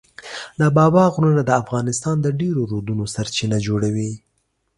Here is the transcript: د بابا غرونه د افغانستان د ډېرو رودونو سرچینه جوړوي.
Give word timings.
د 0.59 0.61
بابا 0.77 1.03
غرونه 1.13 1.41
د 1.45 1.51
افغانستان 1.61 2.15
د 2.21 2.27
ډېرو 2.39 2.61
رودونو 2.71 3.03
سرچینه 3.15 3.57
جوړوي. 3.67 4.11